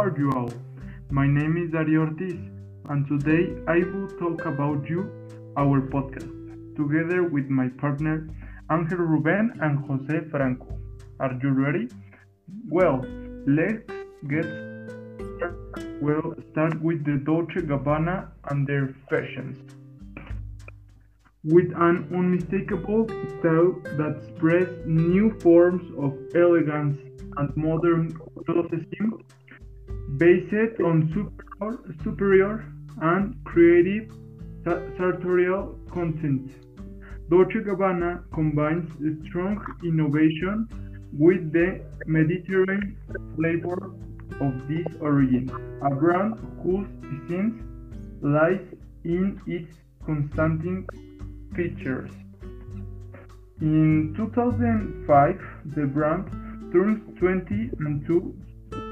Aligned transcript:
are 0.00 0.14
you 0.16 0.32
all? 0.32 0.50
My 1.10 1.26
name 1.26 1.58
is 1.58 1.72
Dario 1.72 2.00
Ortiz, 2.06 2.38
and 2.88 3.06
today 3.06 3.42
I 3.68 3.80
will 3.80 4.08
talk 4.20 4.46
about 4.46 4.88
you, 4.88 5.00
our 5.58 5.82
podcast, 5.94 6.30
together 6.74 7.24
with 7.24 7.50
my 7.50 7.68
partner 7.82 8.26
Angel 8.72 8.96
Ruben 8.96 9.52
and 9.60 9.84
Jose 9.84 10.20
Franco. 10.30 10.78
Are 11.18 11.38
you 11.42 11.50
ready? 11.50 11.88
Well, 12.70 13.04
let's 13.46 13.92
get 14.26 14.46
started. 15.36 16.00
We'll 16.00 16.34
start 16.50 16.80
with 16.80 17.04
the 17.04 17.18
Dolce 17.18 17.60
Gabbana 17.60 18.28
and 18.48 18.66
their 18.66 18.94
fashions. 19.10 19.58
With 21.44 21.72
an 21.76 22.08
unmistakable 22.16 23.06
style 23.36 23.72
that 24.00 24.22
spreads 24.28 24.72
new 24.86 25.38
forms 25.40 25.84
of 25.98 26.16
elegance 26.34 26.98
and 27.36 27.54
modern 27.54 28.16
self-esteem, 28.46 29.22
based 30.16 30.80
on 30.80 31.08
superior, 31.14 31.78
superior 32.02 32.64
and 33.00 33.34
creative 33.44 34.10
sartorial 34.64 35.78
content. 35.92 36.50
Dolce 37.30 37.60
Gabbana 37.60 38.24
combines 38.32 38.90
strong 39.28 39.64
innovation 39.84 40.68
with 41.12 41.52
the 41.52 41.80
Mediterranean 42.06 42.96
flavor 43.36 43.92
of 44.40 44.68
this 44.68 44.86
origin, 45.00 45.50
a 45.82 45.90
brand 45.94 46.34
whose 46.62 46.88
essence 47.04 47.62
lies 48.20 48.60
in 49.04 49.40
its 49.46 49.72
constant 50.04 50.86
features. 51.54 52.10
In 53.60 54.14
2005, 54.16 55.40
the 55.76 55.86
brand 55.86 56.26
turns 56.72 57.18
20 57.18 57.70
and 57.80 58.06
two 58.06 58.34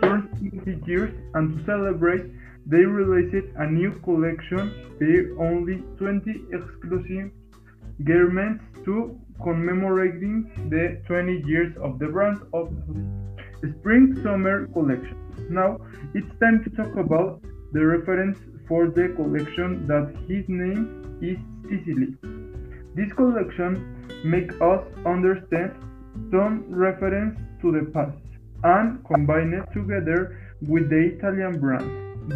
turns 0.00 0.33
20 0.64 0.82
years, 0.86 1.14
and 1.34 1.58
to 1.58 1.64
celebrate, 1.64 2.24
they 2.66 2.78
released 2.78 3.46
a 3.56 3.66
new 3.66 3.92
collection, 4.00 4.72
with 4.98 5.38
only 5.38 5.82
20 5.98 6.44
exclusive 6.52 7.30
garments 8.04 8.64
to 8.84 9.18
commemorating 9.42 10.50
the 10.70 11.00
20 11.06 11.42
years 11.46 11.76
of 11.82 11.98
the 11.98 12.06
brand 12.06 12.38
of 12.52 12.72
spring 13.78 14.18
summer 14.22 14.66
collection. 14.68 15.16
Now 15.50 15.78
it's 16.14 16.26
time 16.40 16.64
to 16.64 16.70
talk 16.70 16.96
about 16.96 17.40
the 17.72 17.84
reference 17.84 18.38
for 18.68 18.88
the 18.88 19.12
collection 19.16 19.86
that 19.86 20.14
his 20.28 20.44
name 20.48 21.18
is 21.20 21.38
Sicily. 21.68 22.14
This 22.94 23.12
collection 23.12 24.08
makes 24.24 24.54
us 24.60 24.84
understand 25.04 25.72
some 26.30 26.64
reference 26.68 27.38
to 27.62 27.72
the 27.72 27.90
past 27.92 28.16
and 28.62 29.04
combine 29.04 29.52
it 29.52 29.66
together 29.72 30.40
with 30.68 30.88
the 30.90 31.16
Italian 31.16 31.60
brand. 31.60 31.86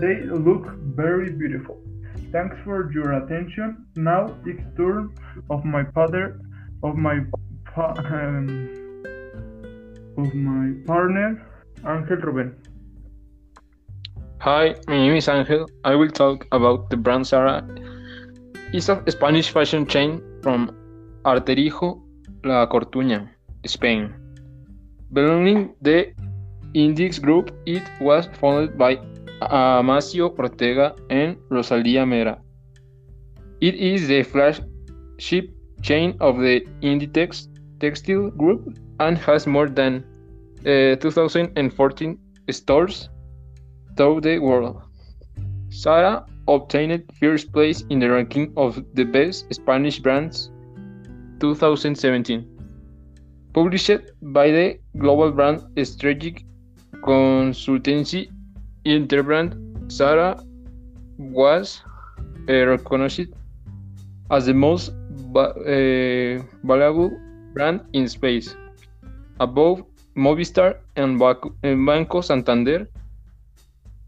They 0.00 0.22
look 0.24 0.66
very 0.96 1.30
beautiful. 1.30 1.78
Thanks 2.32 2.56
for 2.64 2.90
your 2.92 3.12
attention. 3.22 3.86
Now 3.94 4.34
it's 4.44 4.62
turn 4.76 5.14
of 5.48 5.64
my 5.64 5.84
father, 5.94 6.40
of 6.82 6.96
my 6.96 7.22
um, 7.76 8.46
of 10.16 10.34
my 10.34 10.72
partner, 10.86 11.46
Angel 11.86 12.16
Ruben. 12.16 12.56
Hi, 14.40 14.74
my 14.88 14.96
name 14.96 15.16
is 15.16 15.28
Angel. 15.28 15.68
I 15.84 15.94
will 15.94 16.10
talk 16.10 16.46
about 16.52 16.90
the 16.90 16.96
brand 16.96 17.26
Zara. 17.26 17.62
It's 18.72 18.88
a 18.88 19.02
Spanish 19.08 19.50
fashion 19.50 19.86
chain 19.86 20.20
from 20.42 20.74
Arteijo, 21.24 22.00
La 22.44 22.66
Coruña, 22.66 23.28
Spain. 23.66 24.12
Belonging 25.12 25.74
the 25.80 26.12
Inditex 26.74 27.20
Group, 27.20 27.50
it 27.66 27.82
was 28.00 28.28
founded 28.40 28.76
by 28.76 28.96
Amancio 29.40 30.36
Ortega 30.38 30.94
and 31.10 31.36
Rosalía 31.50 32.06
Mera. 32.06 32.38
It 33.60 33.74
is 33.74 34.08
the 34.08 34.22
flagship 34.22 35.50
chain 35.82 36.16
of 36.20 36.38
the 36.38 36.60
Inditex 36.82 37.48
Textile 37.80 38.30
Group 38.30 38.78
and 39.00 39.18
has 39.18 39.46
more 39.46 39.68
than 39.68 40.04
uh, 40.60 40.96
2014 40.96 42.18
stores 42.50 43.08
throughout 43.96 44.22
the 44.22 44.38
world. 44.38 44.82
Zara 45.70 46.24
obtained 46.48 47.04
first 47.20 47.52
place 47.52 47.84
in 47.90 47.98
the 47.98 48.10
ranking 48.10 48.52
of 48.56 48.82
the 48.94 49.04
best 49.04 49.52
Spanish 49.52 49.98
brands 49.98 50.50
2017. 51.40 52.46
Published 53.52 54.00
by 54.22 54.50
the 54.50 54.78
global 54.98 55.32
brand 55.32 55.62
strategic 55.82 56.44
consultancy 57.06 58.28
Interbrand, 58.84 59.54
Zara 59.90 60.42
was 61.18 61.82
uh, 62.48 62.66
recognized 62.66 63.32
as 64.30 64.46
the 64.46 64.54
most 64.54 64.90
uh, 64.90 64.94
valuable 66.64 67.10
brand 67.54 67.80
in 67.92 68.08
Spain, 68.08 68.42
above 69.40 69.82
Movistar 70.16 70.78
and 70.96 71.18
Banco 71.18 72.20
Santander 72.20 72.88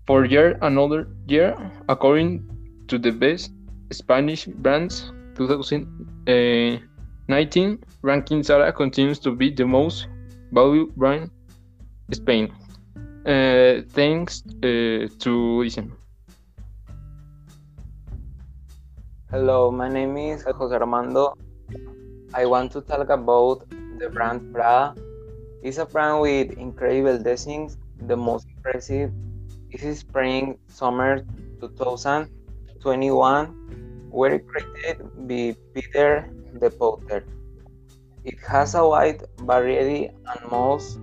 for 0.07 0.25
year 0.25 0.59
another 0.63 1.09
year, 1.27 1.55
according 1.89 2.45
to 2.89 2.99
the 2.99 3.11
best 3.13 3.53
Spanish 3.93 4.47
brands 4.47 5.13
2019 5.37 7.79
ranking, 8.03 8.43
Zara 8.43 8.73
continues 8.73 9.19
to 9.21 9.31
be 9.33 9.51
the 9.51 9.67
most 9.67 10.09
valuable 10.53 10.93
brand 10.97 11.31
in 12.09 12.15
Spain. 12.15 12.51
Uh, 13.29 13.85
thanks 13.93 14.41
uh, 14.65 15.05
to 15.21 15.61
listen. 15.61 15.93
Hello, 19.29 19.69
my 19.71 19.85
name 19.87 20.17
is 20.17 20.49
Jose 20.49 20.75
Armando. 20.75 21.37
I 22.33 22.47
want 22.47 22.73
to 22.73 22.81
talk 22.81 23.11
about 23.11 23.69
the 24.01 24.09
brand 24.09 24.55
Prada. 24.55 24.95
It's 25.63 25.77
a 25.77 25.85
brand 25.85 26.23
with 26.23 26.57
incredible 26.57 27.23
designs. 27.23 27.77
The 28.01 28.17
most 28.17 28.49
impressive 28.49 29.13
is 29.73 29.99
spring 29.99 30.57
summer 30.69 31.21
2021, 31.61 34.09
were 34.09 34.39
created 34.39 35.05
by 35.29 35.55
Peter 35.77 36.33
the 36.55 36.71
Potter. 36.71 37.27
It 38.25 38.39
has 38.49 38.75
a 38.75 38.89
wide 38.89 39.23
variety 39.45 40.09
and 40.09 40.51
most 40.51 40.99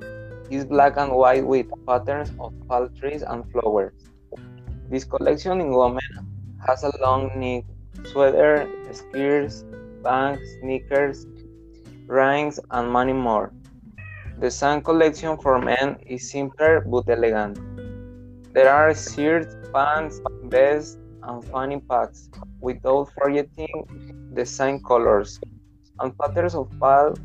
is 0.49 0.65
black 0.65 0.97
and 0.97 1.11
white 1.11 1.45
with 1.45 1.67
patterns 1.87 2.31
of 2.39 2.53
palm 2.67 2.93
trees 2.95 3.23
and 3.23 3.49
flowers. 3.51 3.93
This 4.89 5.03
collection 5.03 5.61
in 5.61 5.71
women 5.71 6.01
has 6.67 6.83
a 6.83 6.91
long 7.01 7.31
knit 7.35 7.65
sweater, 8.03 8.69
skirts, 8.91 9.63
bangs, 10.03 10.39
sneakers, 10.59 11.25
rings, 12.07 12.59
and 12.71 12.91
many 12.91 13.13
more. 13.13 13.51
The 14.39 14.51
same 14.51 14.81
collection 14.81 15.37
for 15.37 15.59
men 15.59 15.97
is 16.05 16.29
simpler 16.29 16.81
but 16.81 17.09
elegant. 17.09 17.57
There 18.53 18.69
are 18.69 18.93
shirts, 18.93 19.55
pants, 19.73 20.19
vests, 20.43 20.97
and 21.23 21.43
fanny 21.45 21.79
packs, 21.89 22.29
without 22.59 23.09
forgetting 23.17 24.31
the 24.33 24.45
same 24.45 24.79
colors 24.83 25.39
and 25.99 26.17
patterns 26.17 26.55
of 26.55 26.69
palm 26.79 27.15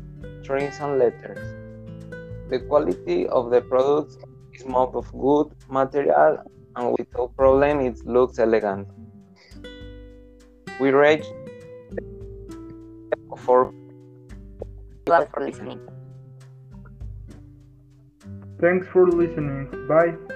trees 0.43 0.79
and 0.79 0.97
letters. 0.97 1.60
The 2.51 2.59
quality 2.59 3.27
of 3.27 3.49
the 3.49 3.61
product 3.61 4.17
is 4.53 4.65
made 4.65 4.93
of 5.01 5.09
good 5.13 5.55
material 5.69 6.43
and 6.75 6.95
without 6.97 7.35
problem 7.37 7.79
it 7.79 8.05
looks 8.05 8.39
elegant. 8.39 8.89
We 10.81 10.89
rate 10.91 11.25
for 13.37 13.73
for 15.07 15.41
listening. 15.41 15.79
Thanks 18.59 18.87
for 18.87 19.07
listening. 19.07 19.87
Bye. 19.87 20.30